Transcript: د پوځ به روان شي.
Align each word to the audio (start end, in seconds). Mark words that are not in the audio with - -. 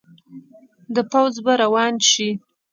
د 0.95 0.97
پوځ 1.11 1.33
به 1.45 1.53
روان 1.63 1.93
شي. 2.09 2.29